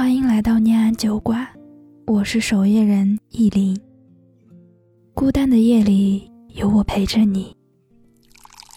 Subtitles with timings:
[0.00, 1.46] 欢迎来到念安酒馆，
[2.06, 3.78] 我是守夜人意林。
[5.12, 7.54] 孤单的夜里，有我陪着你，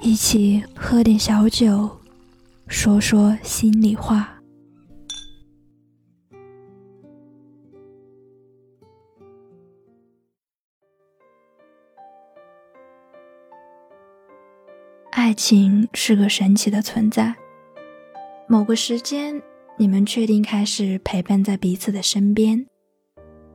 [0.00, 1.90] 一起喝点小酒，
[2.68, 4.40] 说说心里话。
[15.10, 17.34] 爱情是个神奇的存在。
[18.46, 19.42] 某个时间，
[19.80, 22.66] 你们确定开始陪伴在彼此的身边，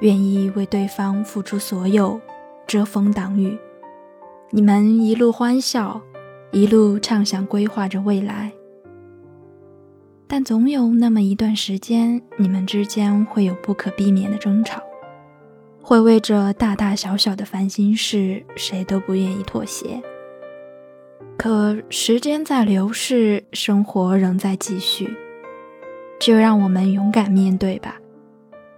[0.00, 2.20] 愿意为对方付出所有，
[2.66, 3.56] 遮风挡雨。
[4.50, 5.98] 你们一路欢笑，
[6.52, 8.52] 一路畅想，规划着未来。
[10.28, 14.82] 但总有那么一段时间，你们之间会有不可避免的争吵，
[15.80, 20.02] 会为着大大小小的烦心事，谁都不愿意妥协。
[21.38, 25.16] 可时间在流逝，生活仍在继续，
[26.20, 27.98] 就让我们勇敢面对吧。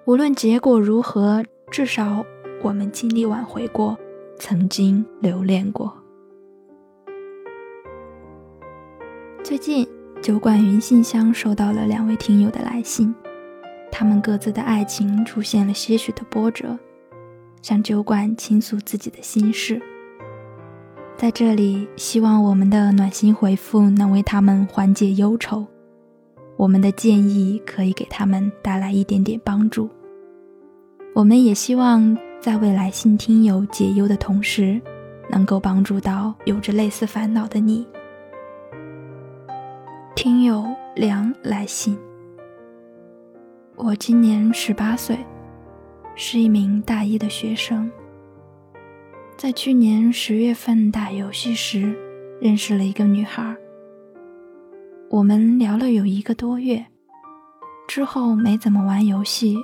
[0.05, 2.25] 无论结果如何，至少
[2.63, 3.99] 我们尽力挽回过，
[4.39, 5.93] 曾经留恋过。
[9.43, 9.87] 最近，
[10.23, 13.13] 酒馆云信箱收到了两位听友的来信，
[13.91, 16.79] 他们各自的爱情出现了些许的波折，
[17.61, 19.83] 向酒馆倾诉自己的心事。
[21.17, 25.67] 在这里，希望我们的暖心回复能为他们缓解忧愁，
[26.57, 29.89] 我们的建议可以给他们带来一点点帮助。
[31.15, 34.81] 我们也希望在为来信听友解忧的同时，
[35.29, 37.87] 能够帮助到有着类似烦恼的你。
[40.15, 40.65] 听友
[40.95, 41.99] 梁来信：
[43.75, 45.19] 我今年十八岁，
[46.15, 47.91] 是一名大一的学生。
[49.37, 51.97] 在去年十月份打游戏时，
[52.41, 53.57] 认识了一个女孩。
[55.13, 56.87] 我们聊了有一个多月，
[57.87, 59.59] 之后没怎么玩游戏，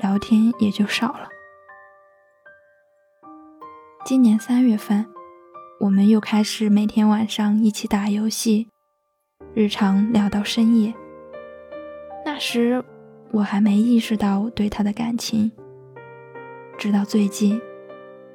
[0.00, 1.28] 聊天也就少了。
[4.04, 5.04] 今年三月份，
[5.80, 8.68] 我们又开始每天晚上一起打游戏，
[9.52, 10.94] 日常聊到深夜。
[12.24, 12.80] 那时
[13.32, 15.50] 我还没意识到对他的感情，
[16.78, 17.60] 直到最近。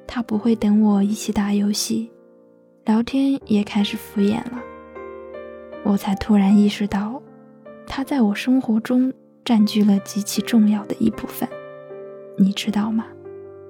[0.06, 2.10] 他不会等我一起打游戏，
[2.84, 4.59] 聊天也开始敷衍了。
[5.90, 7.20] 我才突然意识到，
[7.84, 9.12] 他在我生活中
[9.44, 11.48] 占据了极其重要的一部分。
[12.38, 13.06] 你知道吗？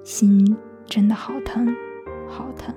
[0.04, 0.54] 心
[0.84, 1.74] 真的好疼，
[2.28, 2.74] 好疼。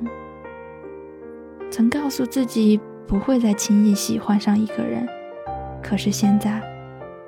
[1.69, 5.05] 曾告诉自己不会再轻易喜欢上一个人，
[5.81, 6.61] 可是现在，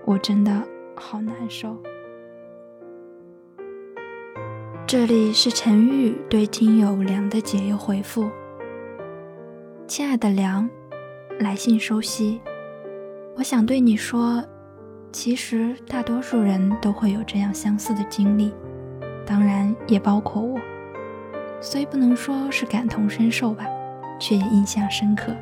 [0.06, 0.64] 我真的
[0.96, 1.76] 好难受。
[4.88, 8.30] 这里是陈玉对听友梁的解忧回复。
[9.86, 10.70] 亲爱的梁，
[11.40, 12.42] 来信收悉。
[13.36, 14.44] 我想对你说，
[15.12, 18.54] 其实大多数人都会有这样相似的经历，
[19.26, 20.60] 当然也包括我。
[21.62, 23.66] 虽不能说是感同身受吧，
[24.20, 25.36] 却也印象深刻。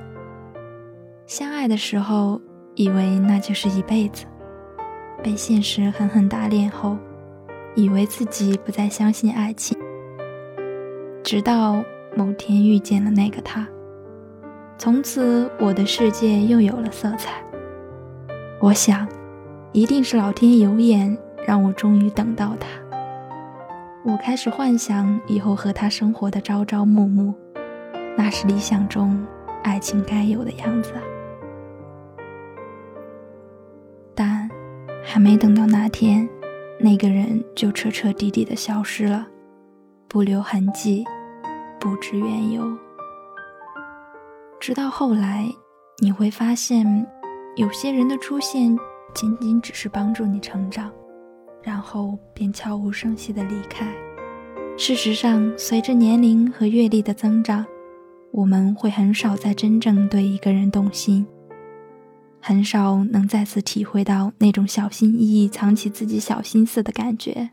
[1.26, 2.42] 相爱的时候，
[2.76, 4.26] 以为那就是一辈子，
[5.22, 6.98] 被现实狠狠打脸后。
[7.76, 9.76] 以为自己不再相信爱情，
[11.24, 11.84] 直到
[12.16, 13.68] 某天遇见了那个他，
[14.78, 17.42] 从此我的世界又有了色彩。
[18.60, 19.08] 我想，
[19.72, 22.68] 一定是老天有眼，让我终于等到他。
[24.04, 27.34] 我开始幻想以后和他生活的朝朝暮暮，
[28.18, 29.26] 那是理想中
[29.64, 30.92] 爱情该有的样子。
[34.14, 34.50] 但
[35.04, 36.28] 还没等到那天。
[36.80, 39.26] 那个人就彻彻底底的消失了，
[40.10, 41.06] 不留痕迹，
[41.80, 42.66] 不知缘由。
[44.64, 45.46] 直到后来，
[46.02, 47.06] 你会发现，
[47.58, 48.74] 有些人的出现
[49.14, 50.90] 仅仅只是帮助你成长，
[51.62, 53.86] 然后便悄无声息的离开。
[54.78, 57.66] 事实上，随着年龄和阅历的增长，
[58.32, 61.28] 我们会很少再真正对一个人动心。
[62.40, 67.50] 很少能再次体会到那种小心翼翼藏起自己小心思的感觉。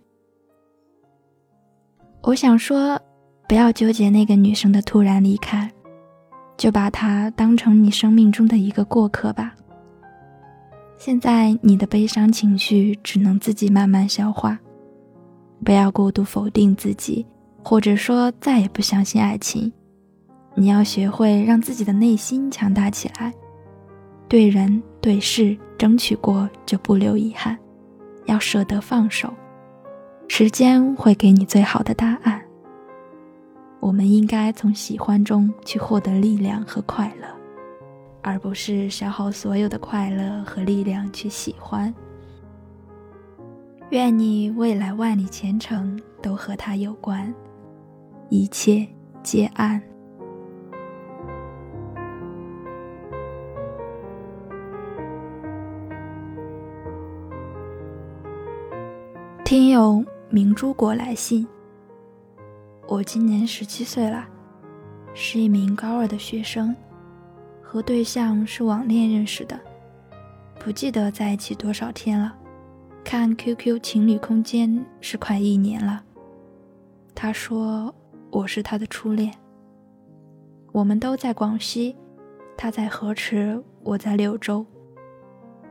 [2.22, 3.02] 我想说，
[3.48, 5.72] 不要纠结那个女生的突然离开，
[6.60, 9.54] 就把它当成你生命中的一个过客吧。
[10.98, 14.58] 现在你的悲伤情绪只能自己慢慢消化，
[15.64, 17.24] 不要过度否定自己，
[17.64, 19.72] 或者说再也不相信爱情。
[20.54, 23.32] 你要学会让自己的内心强大起来。
[24.28, 27.56] 对人对事争取过就不留遗憾，
[28.26, 29.32] 要舍得放手，
[30.28, 32.38] 时间会给你最好的答案。
[33.80, 37.26] 我们应该从喜欢中去获得力量和快乐，
[38.22, 41.92] 而不是消耗所有的快乐和力量去喜欢。
[43.88, 47.34] 愿你未来万里前程都和他有关，
[48.28, 48.86] 一切
[49.22, 49.82] 皆安。
[59.42, 61.44] 听友明珠果来信，
[62.90, 64.26] 我今年十七岁了，
[65.14, 66.74] 是一名高二的学生，
[67.62, 69.56] 和对象是网恋认识的，
[70.58, 72.34] 不记得在一起多少天了，
[73.04, 76.02] 看 QQ 情侣空间是快一年了。
[77.14, 77.94] 他说
[78.28, 79.32] 我是他的初恋，
[80.72, 81.94] 我们都在广西，
[82.56, 84.66] 他在河池，我在柳州，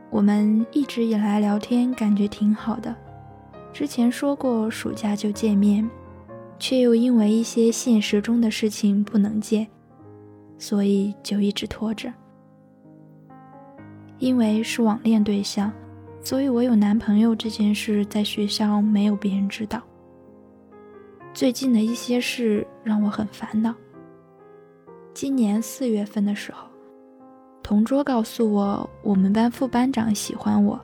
[0.08, 2.96] 我们一直以来聊天感觉挺好的。
[3.74, 5.86] 之前说过暑假就见面，
[6.60, 9.66] 却又因为一些现实中的事情不能见，
[10.58, 12.12] 所以就一直拖着。
[14.18, 15.72] 因为是网恋对象，
[16.22, 19.80] 所以我有男朋友这件事在学校没有别人知道。
[21.32, 23.74] 最近的一些事让我很烦恼。
[25.14, 26.68] 今年四月份的时候，
[27.62, 30.78] 同桌告诉我，我们班副班长喜欢我。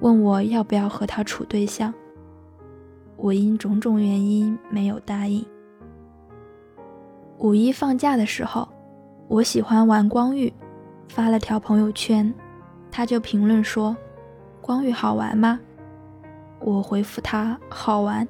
[0.00, 1.94] 问我要不要和他处对象，
[3.16, 5.44] 我因种种原因没有答应。
[7.38, 8.68] 五一放假的时候，
[9.28, 10.52] 我喜欢玩光遇，
[11.08, 12.32] 发了条朋友圈，
[12.90, 13.96] 他就评论说
[14.60, 15.60] ：“光遇好玩吗？”
[16.60, 18.26] 我回复他：“好玩。”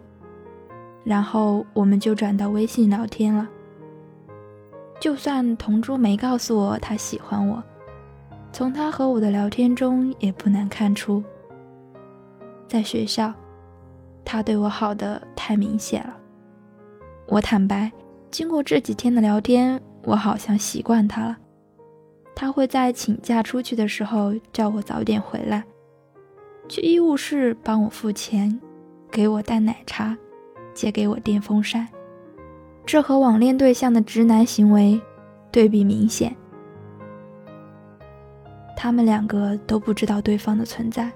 [1.05, 3.49] 然后我们就转到微信聊天了。
[4.99, 7.63] 就算同桌没告诉我他喜欢我，
[8.51, 11.23] 从他和我的聊天中也不难看出。
[12.67, 13.33] 在学校，
[14.27, 16.17] 他对我好的太明显了。
[17.29, 17.91] 我坦白，
[18.31, 21.39] 经过这几天的聊天，我好像习惯他了。
[22.35, 25.65] 他会在请假出去的时候叫我早点回来，
[26.69, 28.61] 去医务室帮我付钱，
[29.11, 30.19] 给我带奶茶，
[30.75, 31.87] 借给我电风扇。
[32.85, 35.01] 这和网恋对象的直男行为
[35.51, 36.37] 对比明显。
[38.77, 41.11] 他们两个都不知道对方的存在。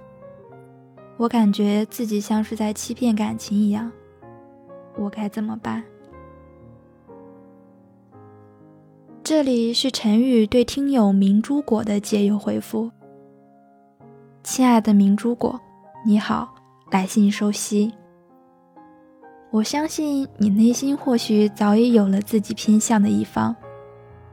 [1.20, 3.92] 我感觉自己像是在欺骗感情一样，
[4.96, 5.84] 我该怎么办？
[9.22, 12.90] 这里是陈宇对听友明珠果的解忧回复。
[14.42, 15.60] 亲爱的明珠果，
[16.06, 16.54] 你好，
[16.90, 17.92] 来信收悉。
[19.50, 23.54] 我相信你内心或许早已有了自己偏向的一方，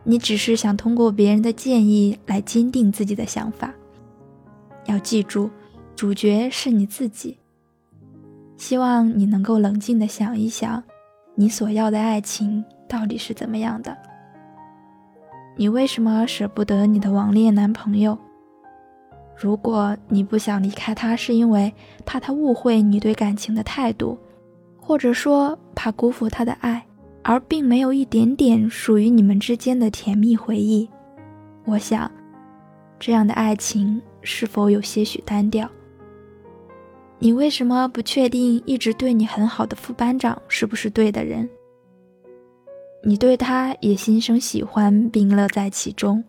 [0.05, 3.73] 你只是想通过别人的建议来坚定自己的想法。
[4.85, 5.49] 要记住。
[5.97, 7.39] 主角是你自己。
[8.55, 10.83] 希望你能够冷静的想一想，
[11.33, 13.97] 你所要的爱情到底是怎么样的？
[15.55, 18.15] 你为什么舍不得你的网恋男朋友？
[19.35, 21.73] 如果你不想离开他，是因为
[22.05, 24.19] 怕他误会你对感情的态度，
[24.79, 26.85] 或者说怕辜负他的爱，
[27.23, 30.87] 而并没有一点点属于你们之间的甜蜜回忆，
[31.65, 32.11] 我想，
[32.99, 35.67] 这样的爱情是否有些许单调？
[37.19, 41.49] 你为什么不确定一直对你很好的副班长是不是对的人？
[43.03, 46.23] 你对他也心生喜欢并乐在其中，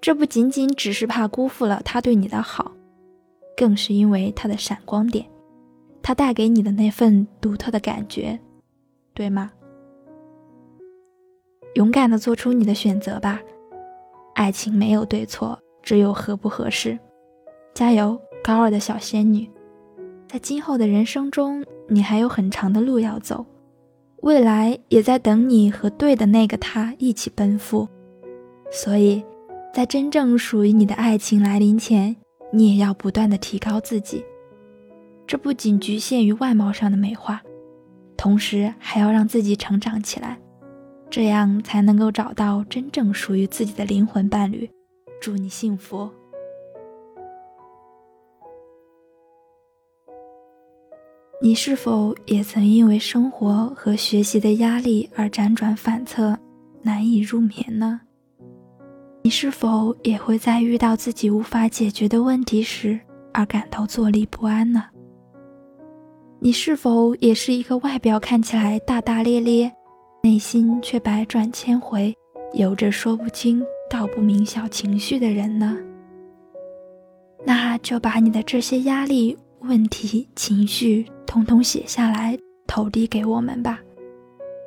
[0.00, 2.70] 这不仅仅只是怕辜负了他对你的好，
[3.56, 5.24] 更是因为他的闪光点，
[6.02, 8.38] 他带给你的那份独特的感觉，
[9.14, 9.50] 对吗？
[11.74, 13.40] 勇敢的做出你的选择吧，
[14.34, 16.98] 爱情没有对错，只有合不合适。
[17.74, 19.48] 加油，高二的小仙女！
[20.28, 23.46] 在今后的人生中，你还有很长的路要走，
[24.20, 27.88] 未来也在等你和对的那个他一起奔赴。
[28.70, 29.24] 所以，
[29.72, 32.14] 在真正属于你的爱情来临前，
[32.52, 34.22] 你也要不断的提高自己。
[35.26, 37.42] 这不仅局限于外貌上的美化，
[38.14, 40.38] 同时还要让自己成长起来，
[41.08, 44.68] 这样才能够找到真正属于自己的灵魂伴侣。
[45.22, 46.10] 祝你幸福！
[51.40, 56.36] 你是否也曾因为生活和学习的压力而辗转反侧，
[56.82, 58.00] 难以入眠呢？
[59.22, 62.98] 你是否也会在遇到自己无法解决的问题时
[63.32, 64.86] 而感到坐立不安呢？
[66.40, 69.72] 你是否也是一个外表看起来大大咧咧，
[70.24, 72.12] 内心却百转千回，
[72.52, 75.76] 有着说不清道不明小情绪的人呢？
[77.46, 79.38] 那就把你的这些压力。
[79.60, 83.80] 问题、情绪，通通写下来，投递给我们吧。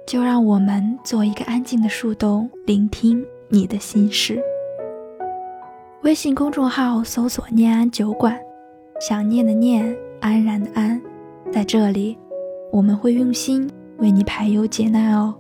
[0.07, 4.41] 就让我们做一个安静的树洞，聆听你的心事。
[6.03, 8.37] 微信公众号搜索“念安酒馆”，
[8.99, 10.99] 想念的念，安然的安，
[11.51, 12.17] 在这里，
[12.71, 13.69] 我们会用心
[13.99, 15.35] 为你排忧解难哦。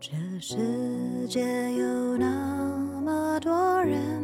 [0.00, 1.40] 这世界
[1.74, 4.23] 有那么多人，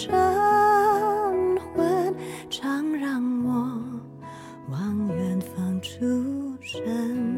[0.00, 0.08] 晨
[1.74, 2.14] 昏
[2.48, 3.82] 常让我
[4.70, 5.98] 望远方出
[6.60, 7.37] 神。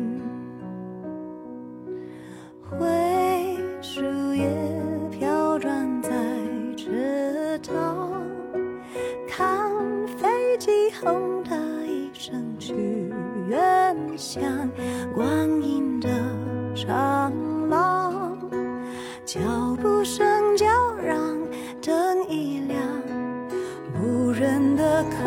[24.40, 25.20] 人的空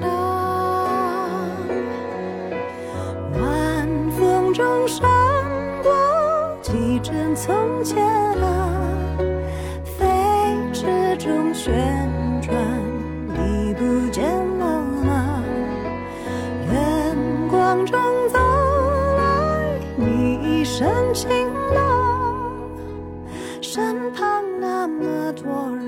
[0.00, 0.08] 荡
[3.32, 5.10] 晚风中闪
[5.82, 5.90] 过
[6.62, 8.00] 几帧从前
[8.40, 8.70] 啊
[9.82, 10.06] 飞
[10.72, 11.74] 驰中旋
[12.40, 12.54] 转
[13.34, 14.24] 已不见
[14.60, 15.42] 了吗？
[16.70, 17.16] 远
[17.50, 18.38] 光中走
[19.16, 21.28] 来你一身晴
[21.74, 22.36] 朗
[23.60, 25.87] 身旁那么多人。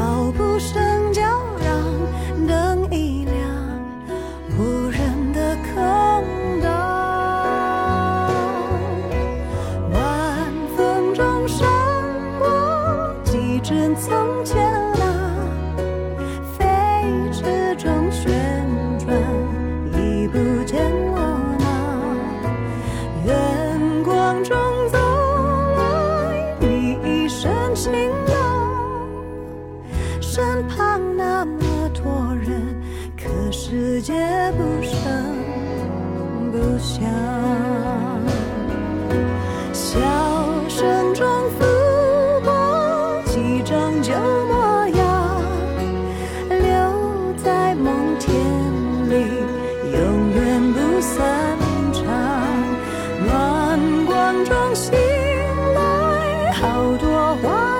[0.00, 1.19] 脚步声。
[33.70, 34.12] 世界
[34.58, 34.98] 不声
[36.50, 37.00] 不响，
[39.72, 39.96] 笑
[40.68, 41.64] 声中浮
[42.44, 44.12] 过几张旧
[44.48, 45.40] 模样，
[46.48, 48.34] 留在梦田
[49.08, 49.14] 里，
[49.92, 51.56] 永远不散
[51.92, 52.02] 场。
[53.24, 54.98] 暖光中醒
[55.76, 57.79] 来，好多话。